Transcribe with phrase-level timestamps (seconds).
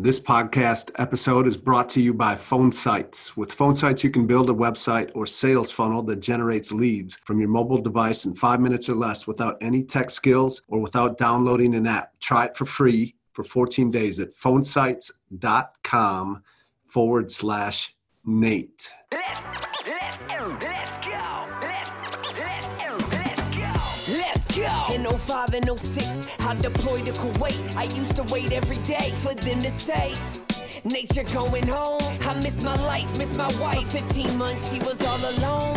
[0.00, 3.36] This podcast episode is brought to you by Phone Sites.
[3.36, 7.40] With Phone Sites, you can build a website or sales funnel that generates leads from
[7.40, 11.74] your mobile device in five minutes or less without any tech skills or without downloading
[11.74, 12.12] an app.
[12.20, 16.44] Try it for free for 14 days at phonesites.com
[16.86, 18.92] forward slash Nate.
[19.10, 20.18] Let's, let's,
[20.62, 21.37] let's go.
[25.46, 27.76] 05 and 06, I deployed to Kuwait.
[27.76, 30.12] I used to wait every day for them to say,
[30.84, 32.00] Nature going home.
[32.22, 33.86] I missed my life, missed my wife.
[33.92, 35.76] 15 months, she was all alone.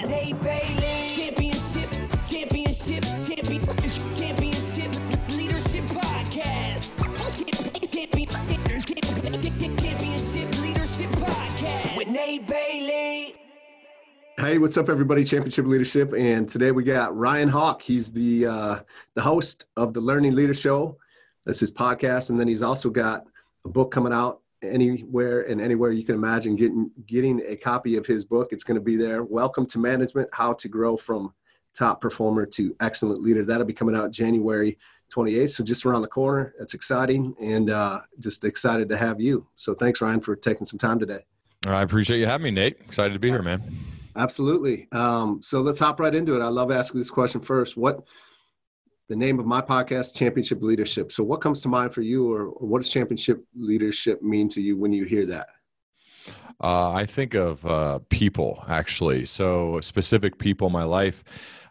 [14.41, 15.23] Hey, what's up, everybody?
[15.23, 17.79] Championship Leadership, and today we got Ryan Hawk.
[17.79, 18.79] He's the uh,
[19.13, 20.97] the host of the Learning Leader Show.
[21.45, 23.23] That's his podcast, and then he's also got
[23.65, 28.07] a book coming out anywhere and anywhere you can imagine getting getting a copy of
[28.07, 28.49] his book.
[28.51, 29.23] It's going to be there.
[29.23, 31.35] Welcome to Management: How to Grow from
[31.75, 33.45] Top Performer to Excellent Leader.
[33.45, 34.79] That'll be coming out January
[35.13, 36.55] 28th, so just around the corner.
[36.57, 39.45] That's exciting, and uh, just excited to have you.
[39.53, 41.27] So thanks, Ryan, for taking some time today.
[41.67, 42.79] I appreciate you having me, Nate.
[42.87, 43.61] Excited to be here, man.
[44.15, 44.87] Absolutely.
[44.91, 46.41] Um, so let's hop right into it.
[46.41, 47.77] I love asking this question first.
[47.77, 48.03] What
[49.09, 51.11] the name of my podcast, Championship Leadership.
[51.11, 54.61] So what comes to mind for you, or, or what does championship leadership mean to
[54.61, 55.47] you when you hear that?
[56.63, 59.25] Uh, I think of uh, people actually.
[59.25, 61.23] So specific people in my life.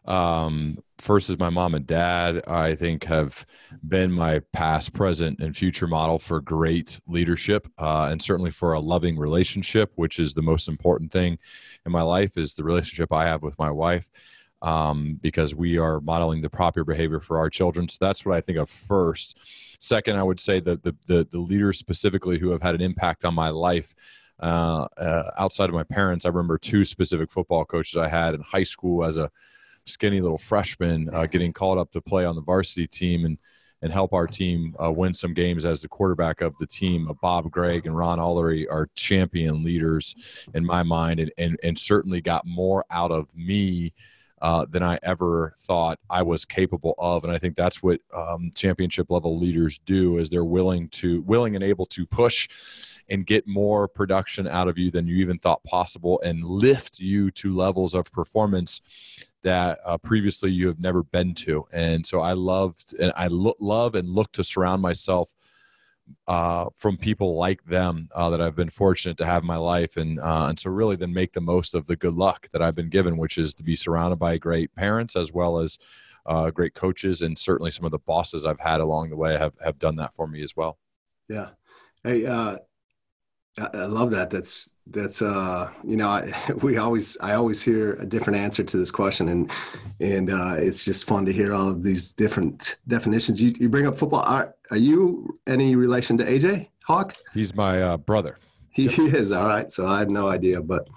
[0.06, 2.42] Um, first is my mom and dad.
[2.46, 3.46] I think have
[3.86, 8.80] been my past, present, and future model for great leadership, uh, and certainly for a
[8.80, 11.38] loving relationship, which is the most important thing
[11.86, 12.36] in my life.
[12.36, 14.08] Is the relationship I have with my wife.
[14.62, 17.88] Um, because we are modeling the proper behavior for our children.
[17.88, 19.38] So that's what I think of first.
[19.78, 23.24] Second, I would say that the, the, the leaders specifically who have had an impact
[23.24, 23.94] on my life
[24.42, 28.42] uh, uh, outside of my parents, I remember two specific football coaches I had in
[28.42, 29.30] high school as a
[29.92, 33.38] skinny little freshman, uh, getting called up to play on the varsity team and
[33.82, 37.08] and help our team uh, win some games as the quarterback of the team.
[37.08, 40.14] Uh, Bob Gregg and Ron Allery are champion leaders
[40.54, 43.92] in my mind, and and, and certainly got more out of me.
[44.42, 48.50] Uh, than I ever thought I was capable of, and I think that's what um,
[48.54, 52.48] championship level leaders do: is they're willing to, willing and able to push
[53.10, 57.30] and get more production out of you than you even thought possible, and lift you
[57.32, 58.80] to levels of performance
[59.42, 61.66] that uh, previously you have never been to.
[61.72, 65.32] And so I loved and I lo- love and look to surround myself
[66.26, 69.96] uh, from people like them uh, that I've been fortunate to have in my life,
[69.96, 72.74] and uh, and so really then make the most of the good luck that I've
[72.74, 75.78] been given, which is to be surrounded by great parents as well as
[76.26, 79.54] uh, great coaches, and certainly some of the bosses I've had along the way have
[79.64, 80.78] have done that for me as well.
[81.28, 81.50] Yeah.
[82.02, 82.58] Hey, uh,
[83.74, 84.30] I, love that.
[84.30, 86.32] That's that's uh, you know, I,
[86.62, 89.50] we always I always hear a different answer to this question, and
[90.00, 93.40] and uh, it's just fun to hear all of these different definitions.
[93.40, 94.22] You you bring up football.
[94.22, 97.16] Are, are you any relation to AJ Hawk?
[97.34, 98.38] He's my uh, brother.
[98.72, 99.70] He, he is all right.
[99.70, 100.88] So I had no idea, but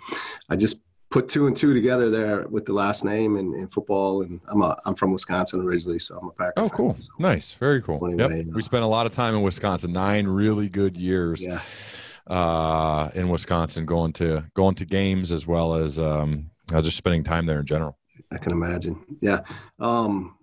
[0.50, 4.22] I just put two and two together there with the last name and, and football.
[4.24, 6.54] And I'm a I'm from Wisconsin originally, so I'm a Packer.
[6.58, 6.78] Oh, fan.
[6.78, 8.04] cool, So, nice, very cool.
[8.06, 8.48] Anyway, yep.
[8.48, 11.44] uh, We spent a lot of time in Wisconsin, nine really good years.
[11.44, 11.62] yeah.
[12.28, 17.24] Uh, in Wisconsin, going to going to games as well as um, uh, just spending
[17.24, 17.98] time there in general.
[18.32, 19.04] I can imagine.
[19.22, 19.40] Yeah.
[19.80, 20.38] Um,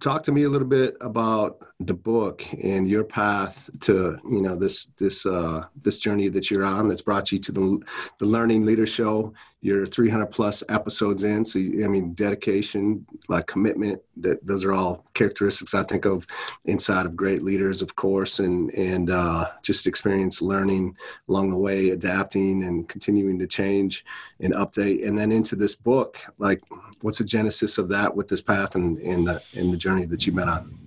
[0.00, 4.56] talk to me a little bit about the book and your path to you know
[4.56, 7.82] this this uh, this journey that you're on that's brought you to the
[8.18, 9.32] the Learning Leader Show.
[9.64, 11.42] You're 300 plus episodes in.
[11.44, 16.26] So you, i mean dedication like commitment that those are all characteristics i think of
[16.66, 20.94] inside of great leaders of course and and uh, just experience learning
[21.28, 24.04] along the way adapting and continuing to change
[24.40, 25.06] and update.
[25.06, 26.62] And then into this book like
[27.00, 30.26] what's the genesis of that with this path and in the in the journey that
[30.26, 30.83] you've been on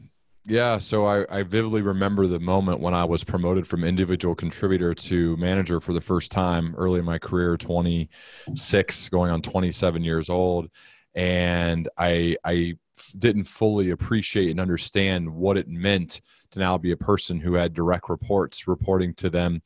[0.47, 4.93] yeah, so I, I vividly remember the moment when I was promoted from individual contributor
[4.93, 10.29] to manager for the first time early in my career, 26, going on 27 years
[10.29, 10.69] old.
[11.15, 12.75] And I, I
[13.17, 16.21] didn't fully appreciate and understand what it meant
[16.51, 19.61] to now be a person who had direct reports reporting to them,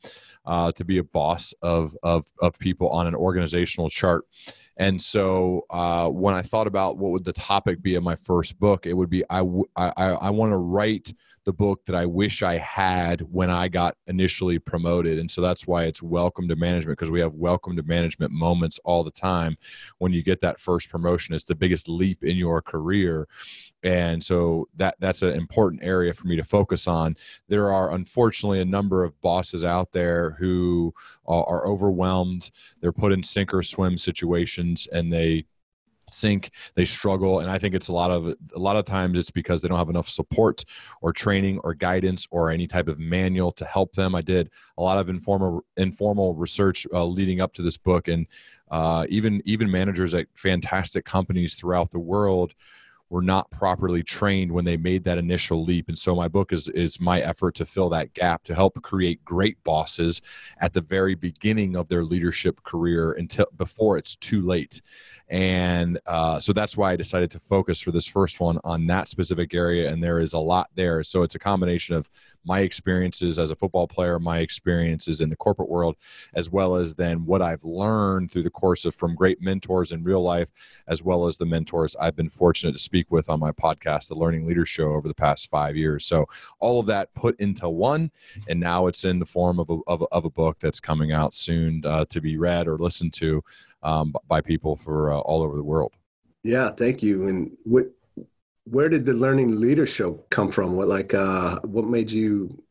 [0.46, 4.26] uh, to be a boss of, of, of people on an organizational chart.
[4.78, 8.60] And so uh, when I thought about what would the topic be of my first
[8.60, 11.14] book, it would be I, w- I, I want to write
[11.44, 15.20] the book that I wish I had when I got initially promoted.
[15.20, 18.80] And so that's why it's welcome to management because we have welcome to management moments
[18.84, 19.58] all the time
[19.98, 21.36] when you get that first promotion.
[21.36, 23.28] It's the biggest leap in your career
[23.84, 27.16] and so that that's an important area for me to focus on.
[27.48, 30.94] There are unfortunately a number of bosses out there who
[31.28, 32.52] are, overwhelmed.
[32.82, 35.46] They're put in sink or swim situations and they
[36.10, 37.40] sink they struggle.
[37.40, 39.78] And i think it's a lot of a lot of times it's because they don't
[39.78, 40.66] have enough support
[41.02, 44.14] or training or guidance or any type of manual to help them.
[44.14, 48.08] I did a lot of informal informal research uh, leading up to this book.
[48.08, 48.28] And
[48.70, 52.54] uh, even even managers at fantastic companies throughout the world
[53.12, 55.90] were not properly trained when they made that initial leap.
[55.90, 59.24] And so my book is is my effort to fill that gap to help create
[59.26, 60.22] great bosses
[60.60, 64.82] at the very beginning of their leadership career until before it's too late
[65.32, 69.08] and uh, so that's why i decided to focus for this first one on that
[69.08, 72.10] specific area and there is a lot there so it's a combination of
[72.46, 75.96] my experiences as a football player my experiences in the corporate world
[76.36, 80.04] as well as then what i've learned through the course of from great mentors in
[80.04, 80.52] real life
[80.88, 84.16] as well as the mentors i've been fortunate to speak with on my podcast, The
[84.16, 86.06] Learning Leader Show, over the past five years.
[86.06, 86.26] So
[86.60, 88.12] all of that put into one,
[88.48, 91.12] and now it's in the form of a, of a, of a book that's coming
[91.12, 93.44] out soon uh, to be read or listened to
[93.84, 95.94] um, by people for uh, all over the world.
[96.44, 97.28] Yeah, thank you.
[97.28, 97.86] And what,
[98.66, 100.74] where did the Learning Leader Show come from?
[100.74, 102.64] What like uh, what made you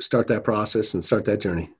[0.00, 1.70] start that process and start that journey?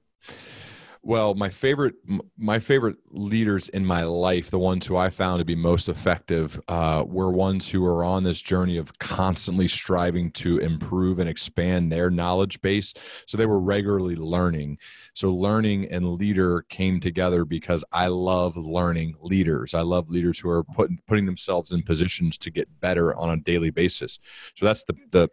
[1.09, 1.95] Well, my favorite
[2.37, 6.61] my favorite leaders in my life, the ones who I found to be most effective,
[6.69, 11.91] uh, were ones who were on this journey of constantly striving to improve and expand
[11.91, 12.93] their knowledge base.
[13.25, 14.77] So they were regularly learning.
[15.15, 19.73] So learning and leader came together because I love learning leaders.
[19.73, 23.39] I love leaders who are putting putting themselves in positions to get better on a
[23.39, 24.19] daily basis.
[24.57, 25.31] So that's the the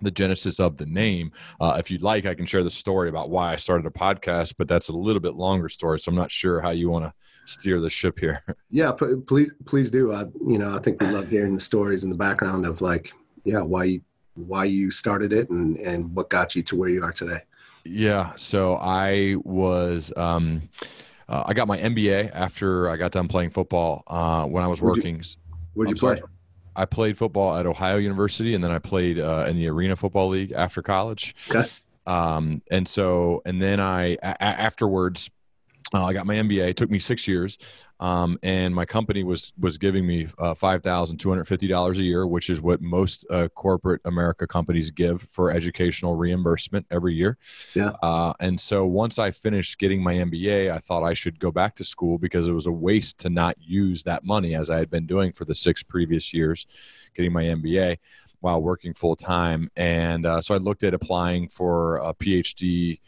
[0.00, 1.32] the genesis of the name.
[1.60, 4.54] Uh, if you'd like, I can share the story about why I started a podcast,
[4.58, 5.98] but that's a little bit longer story.
[5.98, 7.12] So I'm not sure how you want to
[7.44, 8.42] steer the ship here.
[8.68, 10.12] Yeah, please, please do.
[10.12, 13.12] I, you know, I think we love hearing the stories in the background of like,
[13.44, 14.00] yeah, why you,
[14.34, 17.38] why you started it and and what got you to where you are today.
[17.84, 18.32] Yeah.
[18.36, 20.12] So I was.
[20.16, 20.68] Um,
[21.28, 24.02] uh, I got my MBA after I got done playing football.
[24.06, 25.16] Uh, when I was where'd working.
[25.16, 25.22] You,
[25.74, 26.18] where'd you play?
[26.76, 30.28] I played football at Ohio University, and then I played uh, in the Arena Football
[30.28, 31.34] League after college.
[31.50, 31.66] Okay.
[32.06, 35.30] Um, and so, and then I a- afterwards,
[35.94, 36.70] uh, I got my MBA.
[36.70, 37.58] It took me six years,
[38.00, 41.98] um, and my company was was giving me uh, five thousand two hundred fifty dollars
[41.98, 47.14] a year, which is what most uh, corporate America companies give for educational reimbursement every
[47.14, 47.38] year.
[47.74, 47.92] Yeah.
[48.02, 51.76] Uh, and so once I finished getting my MBA, I thought I should go back
[51.76, 54.90] to school because it was a waste to not use that money as I had
[54.90, 56.66] been doing for the six previous years,
[57.14, 57.98] getting my MBA
[58.40, 59.70] while working full time.
[59.76, 63.00] And uh, so I looked at applying for a PhD.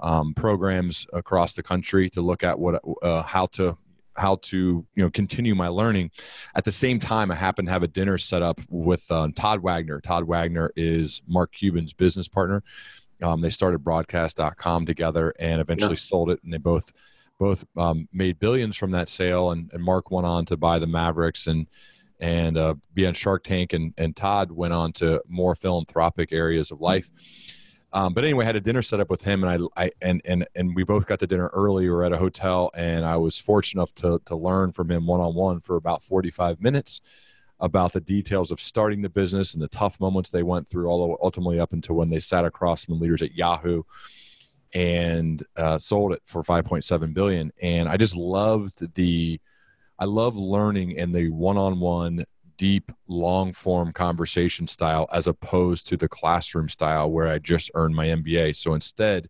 [0.00, 3.76] Um, programs across the country to look at what uh, how to
[4.18, 6.10] how to you know continue my learning.
[6.54, 9.60] At the same time, I happen to have a dinner set up with uh, Todd
[9.60, 10.00] Wagner.
[10.00, 12.62] Todd Wagner is Mark Cuban's business partner.
[13.22, 15.96] Um, they started broadcast.com together and eventually yeah.
[15.96, 16.92] sold it, and they both
[17.38, 19.52] both um, made billions from that sale.
[19.52, 21.66] And, and Mark went on to buy the Mavericks and
[22.20, 26.70] and uh, be on Shark Tank, and and Todd went on to more philanthropic areas
[26.70, 27.10] of life.
[27.10, 27.54] Mm-hmm
[27.92, 30.20] um, but anyway, I had a dinner set up with him, and I, I and
[30.24, 31.84] and and we both got to dinner early.
[31.84, 35.06] We were at a hotel, and I was fortunate enough to to learn from him
[35.06, 37.00] one on one for about forty five minutes
[37.60, 41.18] about the details of starting the business and the tough moments they went through, all
[41.22, 43.82] ultimately up until when they sat across from the leaders at Yahoo
[44.74, 47.52] and uh, sold it for 5.7 billion.
[47.60, 49.40] And I just loved the,
[49.98, 52.24] I love learning and the one-on-one
[52.58, 57.94] deep, long form conversation style as opposed to the classroom style where I just earned
[57.94, 58.56] my MBA.
[58.56, 59.28] So instead,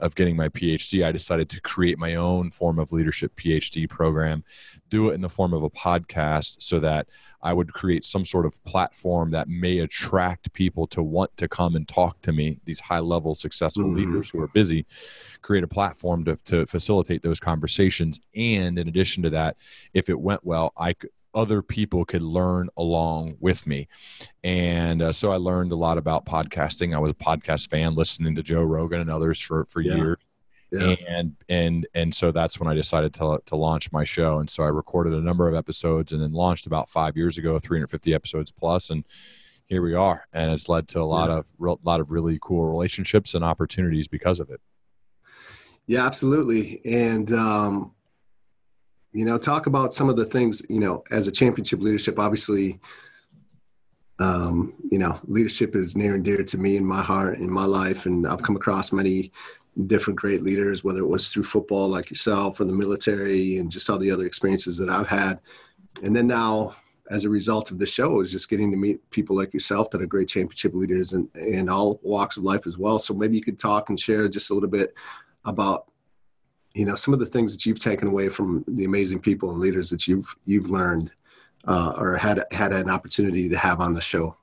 [0.00, 4.44] of getting my PhD, I decided to create my own form of leadership PhD program,
[4.90, 7.08] do it in the form of a podcast so that
[7.42, 11.74] I would create some sort of platform that may attract people to want to come
[11.74, 13.96] and talk to me, these high level successful mm-hmm.
[13.96, 14.86] leaders who are busy,
[15.42, 18.20] create a platform to, to facilitate those conversations.
[18.36, 19.56] And in addition to that,
[19.94, 23.86] if it went well, I could, other people could learn along with me.
[24.42, 26.96] And uh, so I learned a lot about podcasting.
[26.96, 29.94] I was a podcast fan, listening to Joe Rogan and others for, for yeah.
[29.94, 30.16] years.
[30.72, 30.96] Yeah.
[31.08, 34.40] And and and so that's when I decided to to launch my show.
[34.40, 37.58] And so I recorded a number of episodes and then launched about five years ago,
[37.58, 39.02] 350 episodes plus, and
[39.64, 40.26] here we are.
[40.34, 41.36] And it's led to a lot yeah.
[41.38, 41.46] of
[41.78, 44.60] a lot of really cool relationships and opportunities because of it.
[45.86, 46.82] Yeah, absolutely.
[46.84, 47.94] And um,
[49.12, 52.18] you know, talk about some of the things you know as a championship leadership.
[52.18, 52.78] Obviously,
[54.18, 57.64] um, you know, leadership is near and dear to me in my heart, in my
[57.64, 59.32] life, and I've come across many
[59.86, 63.88] different great leaders, whether it was through football like yourself or the military and just
[63.88, 65.38] all the other experiences that I've had.
[66.02, 66.74] And then now,
[67.10, 70.02] as a result of the show, is just getting to meet people like yourself that
[70.02, 72.98] are great championship leaders and in all walks of life as well.
[72.98, 74.94] So maybe you could talk and share just a little bit
[75.44, 75.87] about,
[76.78, 79.58] you know, some of the things that you've taken away from the amazing people and
[79.58, 81.10] leaders that you've you've learned
[81.66, 84.36] uh, or had had an opportunity to have on the show.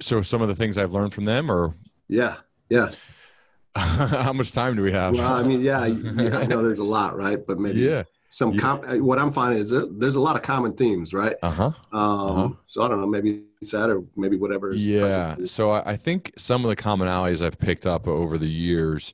[0.00, 1.74] So some of the things I've learned from them, or
[2.08, 2.36] yeah,
[2.70, 2.92] yeah.
[3.76, 5.12] How much time do we have?
[5.12, 7.38] Well, I mean, yeah, yeah, I know there's a lot, right?
[7.46, 8.04] But maybe yeah.
[8.30, 8.96] some com- yeah.
[8.96, 11.34] what I'm finding is there, there's a lot of common themes, right?
[11.42, 11.66] Uh-huh.
[11.66, 12.48] Um, uh-huh.
[12.64, 14.72] So I don't know, maybe it's that or maybe whatever.
[14.72, 15.36] yeah.
[15.44, 19.12] So I think some of the commonalities I've picked up over the years.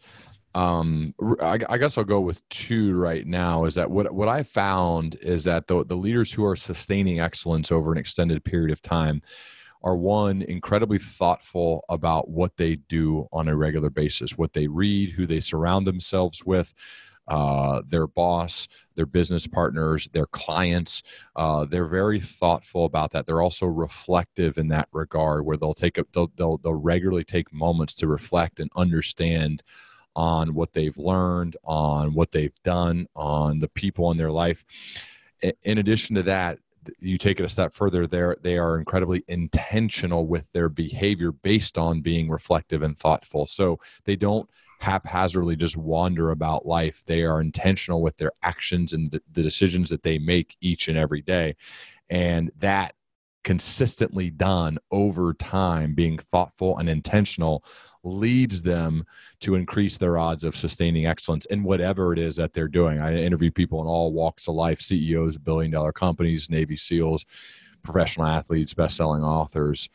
[0.56, 3.66] Um, I, I, guess I'll go with two right now.
[3.66, 7.70] Is that what what I found is that the the leaders who are sustaining excellence
[7.70, 9.20] over an extended period of time
[9.82, 15.10] are one incredibly thoughtful about what they do on a regular basis, what they read,
[15.10, 16.72] who they surround themselves with,
[17.28, 21.02] uh, their boss, their business partners, their clients.
[21.36, 23.26] Uh, they're very thoughtful about that.
[23.26, 27.52] They're also reflective in that regard, where they'll take a, they'll, they'll they'll regularly take
[27.52, 29.62] moments to reflect and understand
[30.16, 34.64] on what they've learned, on what they've done, on the people in their life.
[35.62, 36.58] In addition to that,
[36.98, 41.76] you take it a step further they're they are incredibly intentional with their behavior based
[41.76, 43.46] on being reflective and thoughtful.
[43.46, 47.02] So they don't haphazardly just wander about life.
[47.06, 51.22] They are intentional with their actions and the decisions that they make each and every
[51.22, 51.56] day.
[52.08, 52.94] And that
[53.46, 57.62] consistently done over time being thoughtful and intentional
[58.02, 59.06] leads them
[59.38, 62.98] to increase their odds of sustaining excellence in whatever it is that they're doing.
[62.98, 67.24] I interview people in all walks of life, CEOs billion dollar companies, Navy SEALs,
[67.84, 69.88] professional athletes, best-selling authors,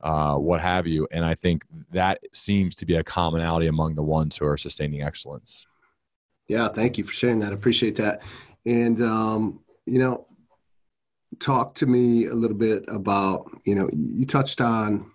[0.00, 1.06] uh, what have you.
[1.10, 5.02] And I think that seems to be a commonality among the ones who are sustaining
[5.02, 5.66] excellence.
[6.48, 7.52] Yeah, thank you for sharing that.
[7.52, 8.22] I appreciate that.
[8.64, 10.26] And um, you know,
[11.38, 15.10] talk to me a little bit about you know you touched on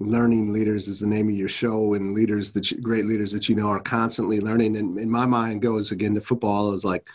[0.00, 3.48] learning leaders is the name of your show and leaders that you, great leaders that
[3.48, 4.76] you know are constantly learning.
[4.76, 7.06] And in my mind goes again to football is like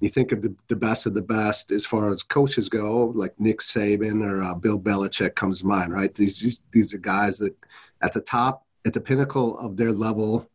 [0.00, 3.34] you think of the, the best of the best as far as coaches go like
[3.40, 6.14] nick saban or uh, bill belichick comes to mind right?
[6.14, 7.56] These these are guys that
[8.02, 10.48] at the top at the pinnacle of their level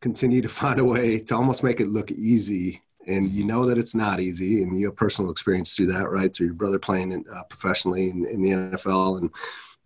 [0.00, 3.78] continue to find a way to almost make it look easy and you know that
[3.78, 7.12] it's not easy and you have personal experience through that right through your brother playing
[7.12, 9.30] in, uh, professionally in, in the nfl and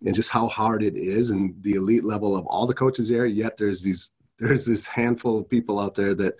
[0.05, 3.25] and just how hard it is and the elite level of all the coaches there
[3.25, 6.35] yet there's these there's this handful of people out there that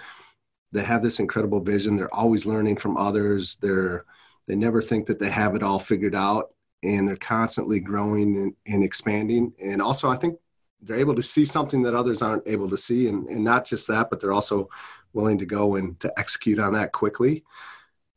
[0.74, 1.96] that have this incredible vision.
[1.96, 3.56] They're always learning from others.
[3.58, 4.06] They're
[4.48, 8.54] they never think that they have it all figured out and they're constantly growing and,
[8.68, 9.54] and expanding.
[9.64, 10.38] And also i think
[10.82, 13.88] they're able to see something that others aren't able to see and, and not just
[13.88, 14.68] that but they're also
[15.14, 17.44] willing to go and to execute on that quickly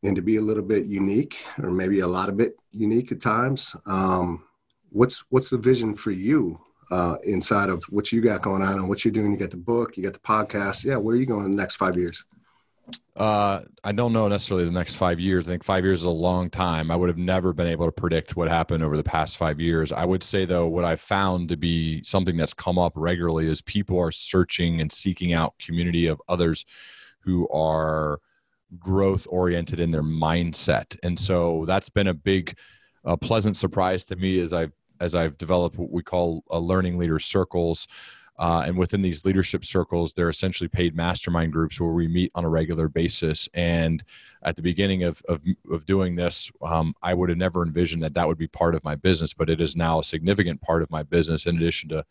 [0.03, 3.21] and to be a little bit unique or maybe a lot of bit unique at
[3.21, 4.45] times um,
[4.91, 6.59] what's what's the vision for you
[6.91, 9.33] uh, inside of what you got going on and what you're doing?
[9.33, 10.85] You got the book, you got the podcast.
[10.85, 12.25] Yeah, where are you going in the next five years?
[13.17, 15.49] Uh, I don't know necessarily the next five years.
[15.49, 16.91] I think five years is a long time.
[16.91, 19.91] I would have never been able to predict what happened over the past five years.
[19.91, 23.63] I would say, though, what I've found to be something that's come up regularly is
[23.63, 26.67] people are searching and seeking out community of others
[27.21, 28.21] who are
[28.79, 30.99] growth oriented in their mindset.
[31.03, 32.59] And so that's been a big,
[33.05, 36.99] a pleasant surprise to me as I've as I've developed what we call a learning
[36.99, 37.87] leader circles.
[38.39, 42.45] Uh, and within these leadership circles, they're essentially paid mastermind groups where we meet on
[42.45, 43.49] a regular basis.
[43.55, 44.05] And
[44.43, 48.15] at the beginning of, of, of doing this, um, I would have never envisioned that
[48.15, 50.91] that would be part of my business, but it is now a significant part of
[50.91, 52.05] my business in addition to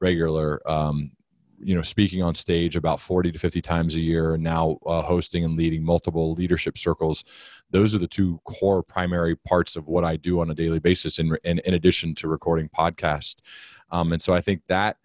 [0.00, 1.12] regular um,
[1.60, 5.02] you know speaking on stage about 40 to 50 times a year and now uh,
[5.02, 7.24] hosting and leading multiple leadership circles
[7.70, 11.18] those are the two core primary parts of what i do on a daily basis
[11.18, 13.36] in, in, in addition to recording podcasts
[13.90, 14.96] um, and so i think that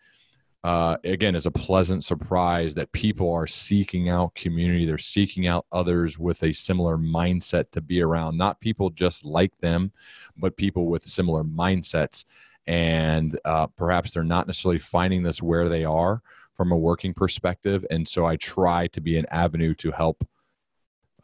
[0.63, 4.85] uh, again is a pleasant surprise that people are seeking out community.
[4.85, 8.37] They're seeking out others with a similar mindset to be around.
[8.37, 9.91] Not people just like them
[10.39, 12.25] but people with similar mindsets.
[12.67, 16.21] And uh, perhaps they're not necessarily finding this where they are
[16.55, 17.85] from a working perspective.
[17.89, 20.27] And so i try to be an avenue to help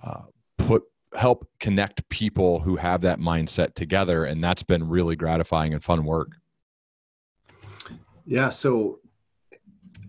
[0.04, 0.24] uh,
[0.58, 4.26] put help connect people who have that mindset together.
[4.26, 6.38] And that's been really gratifying and fun work.
[8.26, 8.50] Yeah.
[8.50, 9.00] So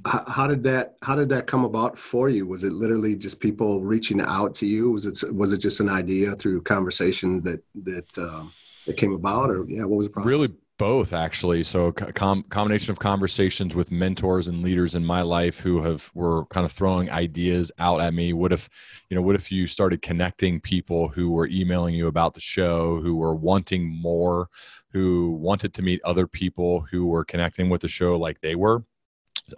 [0.07, 2.47] how did that how did that come about for you?
[2.47, 4.91] Was it literally just people reaching out to you?
[4.91, 8.53] Was it was it just an idea through conversation that that um,
[8.87, 10.31] that came about or yeah what was the process?
[10.31, 10.49] Really
[10.79, 11.63] both actually.
[11.63, 16.45] So com- combination of conversations with mentors and leaders in my life who have were
[16.47, 18.33] kind of throwing ideas out at me.
[18.33, 18.69] What if
[19.09, 23.01] you know what if you started connecting people who were emailing you about the show
[23.01, 24.49] who were wanting more
[24.93, 28.85] who wanted to meet other people who were connecting with the show like they were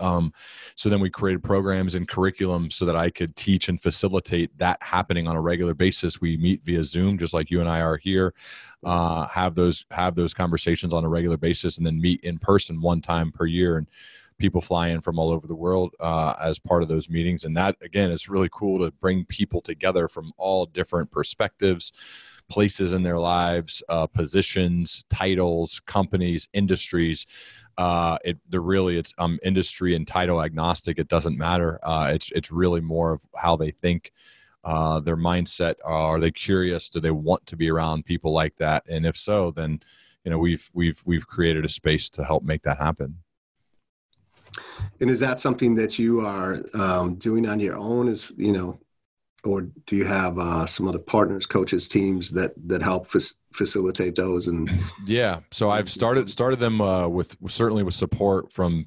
[0.01, 0.33] um,
[0.75, 4.83] so then we created programs and curriculum so that I could teach and facilitate that
[4.83, 6.21] happening on a regular basis.
[6.21, 8.35] We meet via Zoom, just like you and I are here.
[8.85, 12.81] Uh, have those have those conversations on a regular basis, and then meet in person
[12.81, 13.77] one time per year.
[13.77, 13.87] And
[14.39, 17.45] people fly in from all over the world uh, as part of those meetings.
[17.45, 21.93] And that again is really cool to bring people together from all different perspectives
[22.49, 27.27] places in their lives, uh, positions, titles, companies, industries.
[27.77, 30.99] Uh, it they're really it's um, industry and title agnostic.
[30.99, 31.79] It doesn't matter.
[31.83, 34.13] Uh, it's it's really more of how they think.
[34.65, 38.83] Uh, their mindset are they curious do they want to be around people like that
[38.89, 39.81] and if so then
[40.25, 43.17] you know we've we've we've created a space to help make that happen
[45.01, 48.79] and is that something that you are um, doing on your own is you know
[49.49, 53.07] or do you have uh, some other partners, coaches, teams that that help
[53.53, 54.47] facilitate those?
[54.49, 54.71] And
[55.07, 58.87] yeah, so I've started started them uh, with certainly with support from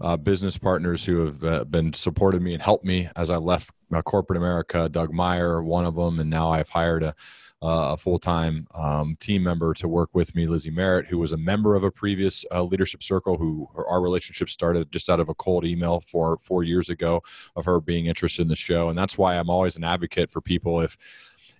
[0.00, 3.70] uh, business partners who have uh, been supported me and helped me as I left
[3.92, 4.88] uh, corporate America.
[4.88, 7.14] Doug Meyer, one of them, and now I've hired a
[7.64, 11.36] a full time um, team member to work with me, Lizzie Merritt, who was a
[11.36, 13.38] member of a previous uh, leadership circle.
[13.38, 17.22] Who our relationship started just out of a cold email four four years ago
[17.56, 20.40] of her being interested in the show, and that's why I'm always an advocate for
[20.40, 20.96] people if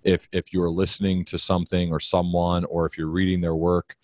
[0.03, 3.97] if if you're listening to something or someone or if you're reading their work.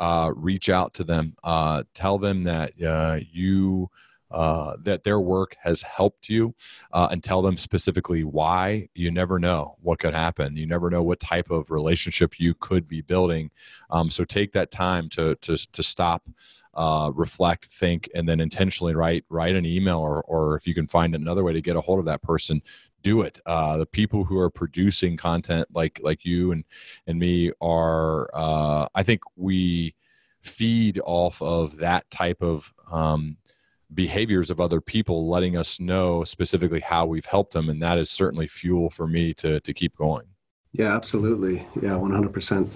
[0.00, 1.34] Uh, reach out to them.
[1.42, 3.90] Uh, tell them that uh, you
[4.30, 6.54] uh, that their work has helped you
[6.92, 8.88] uh, and tell them specifically why.
[8.94, 10.56] You never know what could happen.
[10.56, 13.50] You never know what type of relationship you could be building.
[13.90, 16.28] Um, so take that time to to to stop,
[16.74, 20.86] uh, reflect, think, and then intentionally write write an email or or if you can
[20.86, 22.62] find another way to get a hold of that person,
[23.02, 23.40] do it.
[23.46, 26.64] Uh, the people who are producing content like like you and
[27.06, 29.94] and me are, uh, I think we
[30.40, 33.36] feed off of that type of um,
[33.94, 38.10] behaviors of other people letting us know specifically how we've helped them and that is
[38.10, 40.26] certainly fuel for me to to keep going.
[40.72, 41.66] Yeah absolutely.
[41.80, 42.68] Yeah 100%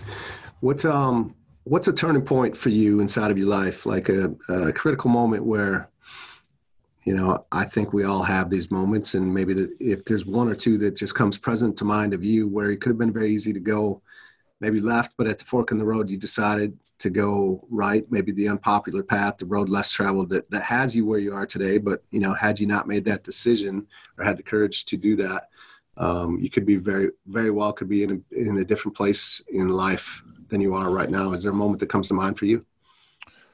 [0.61, 3.87] what um what's a turning point for you inside of your life?
[3.87, 5.91] Like a, a critical moment where
[7.05, 10.49] you know i think we all have these moments and maybe the, if there's one
[10.49, 13.13] or two that just comes present to mind of you where it could have been
[13.13, 14.01] very easy to go
[14.61, 18.33] maybe left but at the fork in the road you decided to go right, maybe
[18.33, 21.79] the unpopular path, the road less traveled that, that has you where you are today.
[21.79, 23.87] But, you know, had you not made that decision
[24.17, 25.49] or had the courage to do that,
[25.97, 29.43] um, you could be very, very well could be in a, in a different place
[29.49, 31.33] in life than you are right now.
[31.33, 32.65] Is there a moment that comes to mind for you?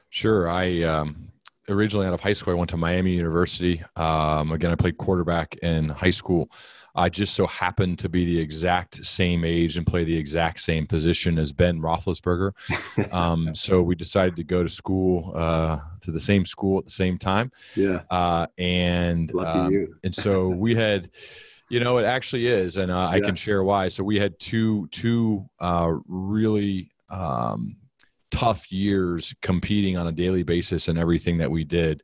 [0.09, 0.49] Sure.
[0.49, 1.31] I, um,
[1.67, 3.83] originally out of high school, I went to Miami University.
[3.95, 6.49] Um, again, I played quarterback in high school.
[6.95, 10.87] I just so happened to be the exact same age and play the exact same
[10.87, 12.51] position as Ben Roethlisberger.
[13.11, 16.91] Um, so we decided to go to school uh, to the same school at the
[16.91, 17.51] same time.
[17.75, 18.01] Yeah.
[18.09, 21.09] Uh, and um, and so we had,
[21.69, 23.17] you know, it actually is, and uh, yeah.
[23.17, 23.87] I can share why.
[23.87, 26.91] So we had two two uh, really.
[27.09, 27.77] Um,
[28.31, 32.03] tough years competing on a daily basis and everything that we did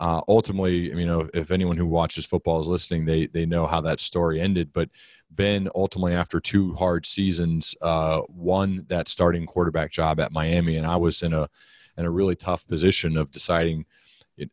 [0.00, 3.80] uh, ultimately, you know, if anyone who watches football is listening, they they know how
[3.80, 4.72] that story ended.
[4.72, 4.88] But
[5.30, 10.86] Ben ultimately, after two hard seasons, uh, won that starting quarterback job at Miami, and
[10.86, 11.48] I was in a
[11.96, 13.84] in a really tough position of deciding.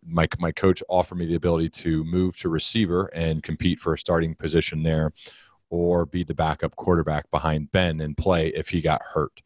[0.06, 3.98] My my coach offered me the ability to move to receiver and compete for a
[3.98, 5.12] starting position there,
[5.72, 9.42] or be the backup quarterback behind Ben and play if he got hurt.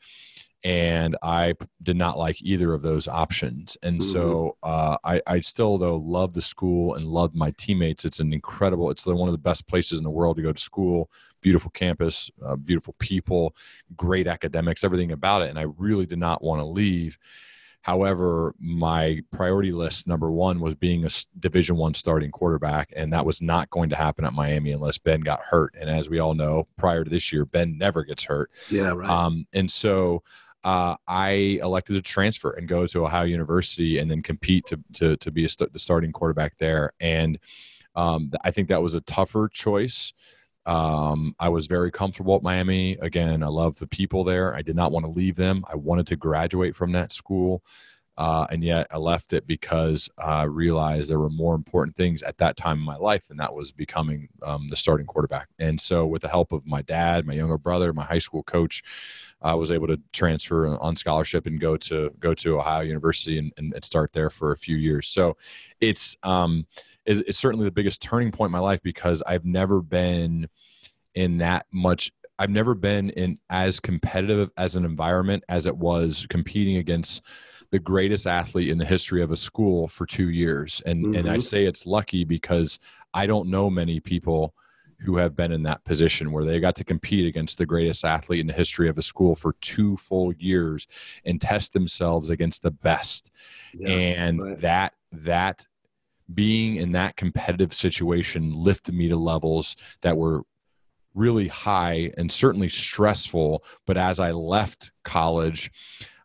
[0.65, 3.77] And I did not like either of those options.
[3.83, 4.11] And mm-hmm.
[4.11, 8.03] so uh, I, I, still, though, love the school and love my teammates.
[8.03, 10.59] It's an incredible, it's one of the best places in the world to go to
[10.59, 11.11] school.
[11.41, 13.55] Beautiful campus, uh, beautiful people,
[13.95, 15.51] great academics, everything about it.
[15.51, 17.19] And I really did not want to leave.
[17.81, 23.27] However, my priority list number one was being a Division One starting quarterback, and that
[23.27, 25.75] was not going to happen at Miami unless Ben got hurt.
[25.79, 28.49] And as we all know, prior to this year, Ben never gets hurt.
[28.71, 29.07] Yeah, right.
[29.07, 30.23] Um, and so
[30.65, 35.15] uh, I elected to transfer and go to Ohio University and then compete to to,
[35.17, 36.91] to be st- the starting quarterback there.
[36.99, 37.37] And
[37.95, 40.11] um, I think that was a tougher choice.
[40.65, 42.97] Um, I was very comfortable at Miami.
[42.99, 44.55] Again, I love the people there.
[44.55, 45.63] I did not want to leave them.
[45.71, 47.63] I wanted to graduate from that school.
[48.17, 52.37] Uh, and yet I left it because I realized there were more important things at
[52.37, 55.49] that time in my life, and that was becoming um, the starting quarterback.
[55.59, 58.83] And so, with the help of my dad, my younger brother, my high school coach,
[59.41, 63.51] I was able to transfer on scholarship and go to go to Ohio University and,
[63.57, 65.07] and start there for a few years.
[65.07, 65.35] So,
[65.81, 66.67] it's um,
[67.05, 70.47] it's, it's certainly the biggest turning point in my life because I've never been
[71.15, 76.25] in that much I've never been in as competitive as an environment as it was
[76.29, 77.21] competing against
[77.69, 80.81] the greatest athlete in the history of a school for two years.
[80.85, 81.15] And mm-hmm.
[81.15, 81.41] and I mm-hmm.
[81.41, 82.79] say it's lucky because
[83.13, 84.53] I don't know many people
[84.99, 88.39] who have been in that position where they got to compete against the greatest athlete
[88.39, 90.87] in the history of a school for two full years
[91.25, 93.31] and test themselves against the best.
[93.73, 94.59] Yeah, and right.
[94.59, 95.65] that that
[96.33, 100.43] being in that competitive situation lifted me to levels that were
[101.13, 103.63] really high and certainly stressful.
[103.85, 105.71] But as I left college,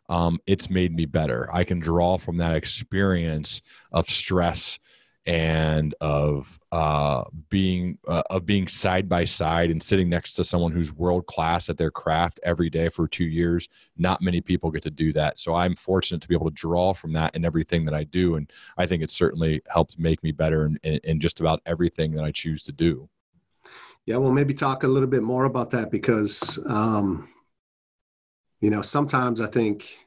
[0.09, 1.49] um, it's made me better.
[1.53, 3.61] I can draw from that experience
[3.91, 4.79] of stress
[5.27, 10.71] and of uh, being uh, of being side by side and sitting next to someone
[10.71, 13.69] who's world class at their craft every day for two years.
[13.97, 16.93] Not many people get to do that, so I'm fortunate to be able to draw
[16.93, 20.31] from that in everything that I do, and I think it certainly helped make me
[20.31, 23.07] better in, in, in just about everything that I choose to do.
[24.07, 27.29] Yeah, well, maybe talk a little bit more about that because um,
[28.61, 29.97] you know sometimes i think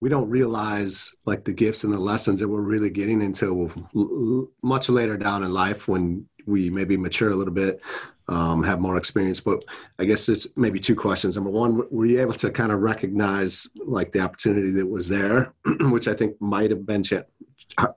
[0.00, 4.48] we don't realize like the gifts and the lessons that we're really getting until l-
[4.62, 7.80] much later down in life when we maybe mature a little bit
[8.28, 9.40] um, have more experience.
[9.40, 9.64] But
[9.98, 11.36] i guess it's maybe two questions.
[11.36, 15.52] Number one were you able to kind of recognize like the opportunity that was there
[15.80, 17.22] which i think might have been cha-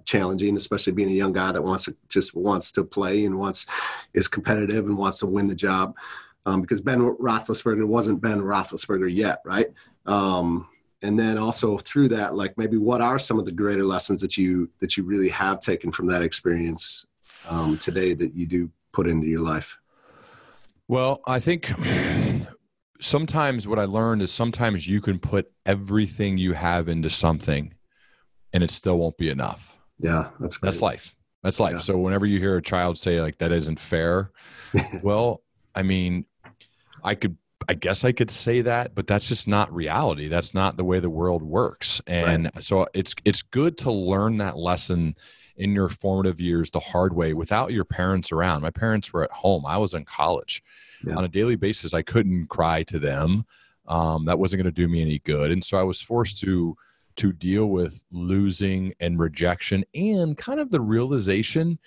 [0.05, 3.65] challenging especially being a young guy that wants to just wants to play and wants
[4.13, 5.95] is competitive and wants to win the job?
[6.45, 9.67] Um, because Ben Roethlisberger wasn't Ben Roethlisberger yet, right?
[10.05, 10.67] Um,
[11.01, 14.37] and then also through that, like maybe what are some of the greater lessons that
[14.37, 17.05] you that you really have taken from that experience
[17.47, 19.77] um, today that you do put into your life?
[20.87, 21.71] Well, I think
[22.99, 27.73] sometimes what I learned is sometimes you can put everything you have into something,
[28.53, 29.77] and it still won't be enough.
[29.99, 30.71] Yeah, that's great.
[30.71, 31.15] that's life.
[31.43, 31.75] That's life.
[31.75, 31.79] Yeah.
[31.79, 34.31] So whenever you hear a child say like that isn't fair,
[35.03, 35.43] well,
[35.75, 36.25] I mean,
[37.03, 37.37] I could
[37.69, 40.27] I guess I could say that, but that's just not reality.
[40.27, 42.01] That's not the way the world works.
[42.07, 42.63] And right.
[42.63, 45.15] so it's it's good to learn that lesson
[45.55, 48.63] in your formative years the hard way without your parents around.
[48.63, 49.67] My parents were at home.
[49.67, 50.63] I was in college.
[51.05, 51.13] Yeah.
[51.13, 53.45] On a daily basis, I couldn't cry to them.
[53.87, 55.51] Um, that wasn't going to do me any good.
[55.51, 56.75] And so I was forced to
[57.17, 61.77] to deal with losing and rejection and kind of the realization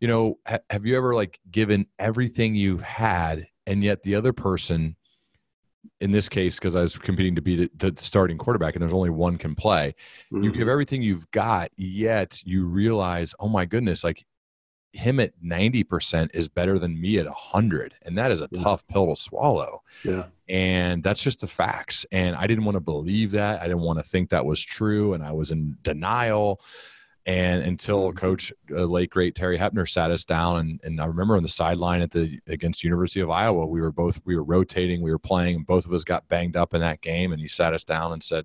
[0.00, 4.32] you know ha- have you ever like given everything you've had and yet the other
[4.32, 4.96] person
[6.00, 8.92] in this case because i was competing to be the, the, starting quarterback and there's
[8.94, 9.94] only one can play.
[10.32, 10.44] Mm-hmm.
[10.44, 14.24] you give everything you've got yet you realize oh my goodness like
[14.92, 18.62] him at 90% is better than me at 100 and that is a yeah.
[18.62, 19.82] tough pill to swallow.
[20.04, 20.24] Yeah.
[20.48, 22.04] And that's just the facts.
[22.10, 23.60] And i didn't want to believe that.
[23.60, 25.14] I didn't want to think that was true.
[25.14, 26.60] And i was in denial
[27.30, 28.18] and until mm-hmm.
[28.18, 31.48] coach uh, late great terry hoeppner sat us down and, and i remember on the
[31.48, 35.18] sideline at the against university of iowa we were both we were rotating we were
[35.18, 37.84] playing and both of us got banged up in that game and he sat us
[37.84, 38.44] down and said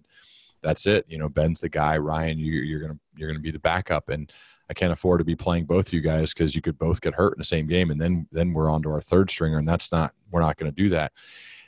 [0.61, 3.59] that's it you know ben's the guy ryan you, you're gonna you're gonna be the
[3.59, 4.31] backup and
[4.69, 7.13] i can't afford to be playing both of you guys because you could both get
[7.13, 9.67] hurt in the same game and then then we're on to our third stringer and
[9.67, 11.11] that's not we're not going to do that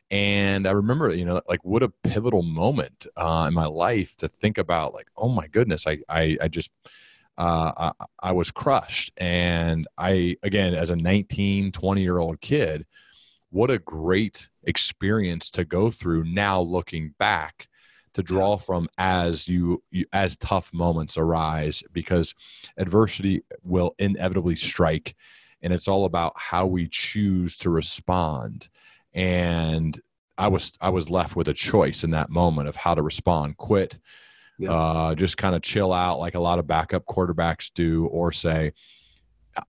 [0.09, 4.27] and i remember you know like what a pivotal moment uh, in my life to
[4.27, 6.71] think about like oh my goodness i i, I just
[7.37, 9.11] uh, I, I, was crushed.
[9.17, 12.85] And i again as a 19 20 year old kid
[13.49, 17.67] what a great experience to go through now looking back
[18.13, 22.33] to draw from as you, you as tough moments arise because
[22.77, 25.15] adversity will inevitably strike
[25.61, 28.69] and it's all about how we choose to respond.
[29.13, 29.99] And
[30.37, 33.57] I was I was left with a choice in that moment of how to respond:
[33.57, 33.99] quit,
[34.57, 34.71] yeah.
[34.71, 38.73] uh, just kind of chill out, like a lot of backup quarterbacks do, or say,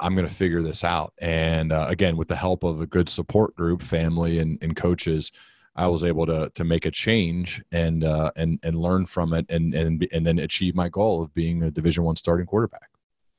[0.01, 3.09] "I'm going to figure this out." And uh, again, with the help of a good
[3.09, 5.33] support group, family, and, and coaches,
[5.77, 9.47] I was able to to make a change and uh, and and learn from it,
[9.49, 12.91] and and and then achieve my goal of being a Division One starting quarterback.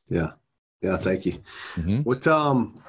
[0.08, 0.32] Yeah,
[0.82, 0.98] yeah.
[0.98, 1.34] Thank you.
[1.76, 2.02] Mm-hmm.
[2.02, 2.82] What um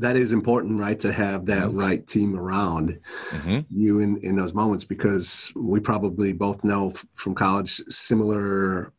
[0.00, 0.98] that is important, right?
[1.00, 1.78] To have that mm-hmm.
[1.78, 2.98] right team around
[3.30, 3.60] mm-hmm.
[3.70, 8.92] you in, in those moments because we probably both know from college similar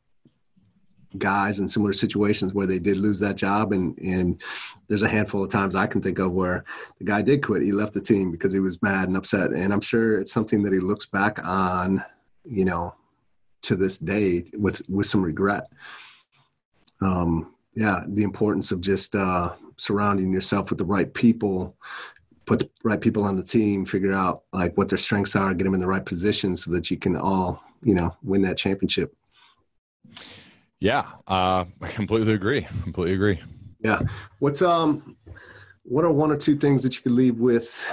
[1.18, 4.42] guys in similar situations where they did lose that job and and
[4.88, 6.64] there's a handful of times I can think of where
[7.00, 7.62] the guy did quit.
[7.62, 9.52] He left the team because he was mad and upset.
[9.52, 12.04] And I'm sure it's something that he looks back on,
[12.46, 12.96] you know,
[13.64, 15.68] to this day with with some regret.
[17.02, 21.76] Um, yeah, the importance of just uh, surrounding yourself with the right people,
[22.46, 25.66] put the right people on the team, figure out like what their strengths are, get
[25.66, 29.14] them in the right position so that you can all, you know, win that championship.
[30.80, 32.68] Yeah, uh, I completely agree.
[32.84, 33.42] Completely agree.
[33.80, 34.00] Yeah.
[34.40, 35.18] What's um,
[35.84, 37.88] what are one or two things that you could leave with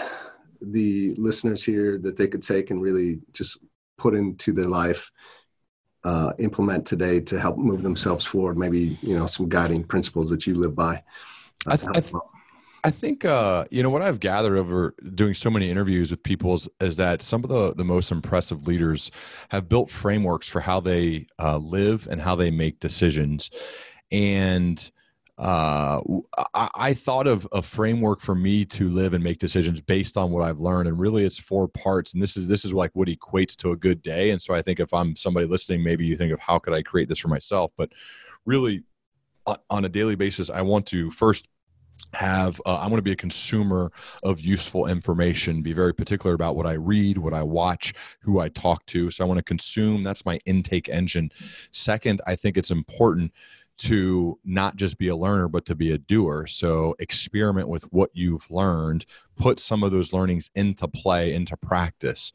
[0.61, 3.65] the listeners here that they could take and really just
[3.97, 5.11] put into their life
[6.05, 8.59] uh, implement today to help move themselves forward?
[8.59, 11.03] Maybe you know some guiding principles that you live by.
[11.67, 12.15] I, th- I, th-
[12.85, 16.55] I, think uh, you know what I've gathered over doing so many interviews with people
[16.55, 19.11] is, is, that some of the the most impressive leaders
[19.51, 23.51] have built frameworks for how they uh, live and how they make decisions,
[24.11, 24.91] and
[25.37, 26.01] uh,
[26.55, 30.31] I, I, thought of a framework for me to live and make decisions based on
[30.31, 32.15] what I've learned, and really it's four parts.
[32.15, 34.31] And this is this is like what equates to a good day.
[34.31, 36.83] And so I think if I'm somebody listening, maybe you think of how could I
[36.83, 37.91] create this for myself, but
[38.47, 38.85] really
[39.69, 41.49] on a daily basis, I want to first
[42.13, 43.91] have uh, i want to be a consumer
[44.23, 48.49] of useful information be very particular about what i read what i watch who i
[48.51, 51.31] talk to so i want to consume that's my intake engine.
[51.71, 53.33] Second i think it's important
[53.77, 58.11] to not just be a learner but to be a doer so experiment with what
[58.13, 59.05] you've learned
[59.37, 62.33] put some of those learnings into play into practice.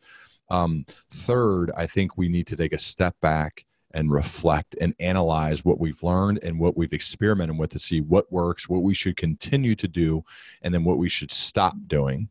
[0.51, 5.65] Um, third i think we need to take a step back and reflect and analyze
[5.65, 9.17] what we've learned and what we've experimented with to see what works what we should
[9.17, 10.23] continue to do
[10.61, 12.29] and then what we should stop doing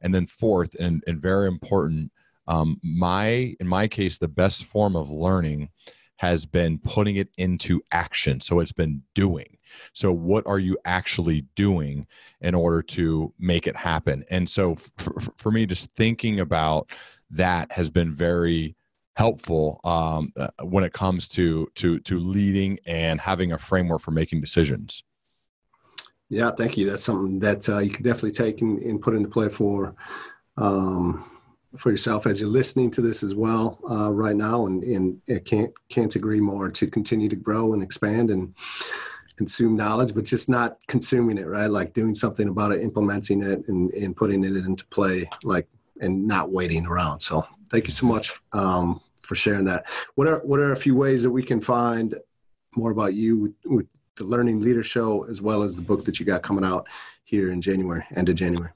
[0.00, 2.10] and then fourth and, and very important
[2.46, 5.68] um, my in my case the best form of learning
[6.16, 8.40] has been putting it into action.
[8.40, 9.58] So it's been doing.
[9.92, 12.06] So, what are you actually doing
[12.40, 14.24] in order to make it happen?
[14.30, 16.88] And so, for, for me, just thinking about
[17.30, 18.76] that has been very
[19.16, 24.10] helpful um, uh, when it comes to to to leading and having a framework for
[24.10, 25.02] making decisions.
[26.28, 26.88] Yeah, thank you.
[26.88, 29.94] That's something that uh, you can definitely take and, and, put into play for
[30.56, 31.30] um,
[31.76, 35.44] for yourself as you're listening to this as well uh, right now, and, and it
[35.44, 38.54] can't can't agree more to continue to grow and expand and
[39.36, 41.70] consume knowledge, but just not consuming it, right?
[41.70, 45.68] Like doing something about it, implementing it, and, and putting it into play, like
[46.00, 47.20] and not waiting around.
[47.20, 49.86] So thank you so much um, for sharing that.
[50.14, 52.14] What are what are a few ways that we can find
[52.76, 56.20] more about you with, with the Learning Leader Show as well as the book that
[56.20, 56.86] you got coming out
[57.24, 58.70] here in January, end of January?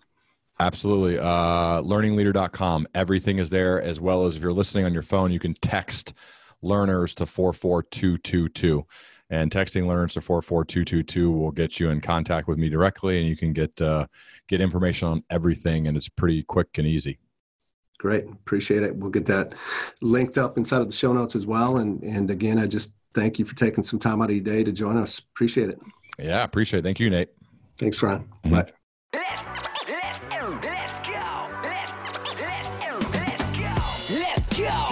[0.60, 1.18] Absolutely.
[1.18, 2.88] Uh, learningleader.com.
[2.94, 6.14] Everything is there, as well as if you're listening on your phone, you can text
[6.62, 8.84] learners to 44222.
[9.30, 13.36] And texting learners to 44222 will get you in contact with me directly, and you
[13.36, 14.06] can get uh,
[14.48, 17.18] get information on everything, and it's pretty quick and easy.
[17.98, 18.94] Great, appreciate it.
[18.94, 19.54] We'll get that
[20.00, 21.78] linked up inside of the show notes as well.
[21.78, 24.62] And and again, I just thank you for taking some time out of your day
[24.62, 25.18] to join us.
[25.18, 25.80] Appreciate it.
[26.18, 26.82] Yeah, appreciate it.
[26.82, 27.30] Thank you, Nate.
[27.78, 28.28] Thanks, Ron.
[28.44, 28.50] Mm-hmm.
[28.50, 28.72] Bye.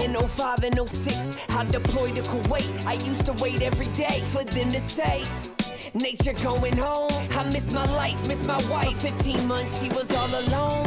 [0.01, 2.87] In 05 and 06, I deployed to Kuwait.
[2.87, 5.25] I used to wait every day for them to say,
[5.95, 7.11] Nature going home.
[7.33, 8.93] I missed my life, missed my wife.
[9.01, 10.87] For 15 months, she was all alone.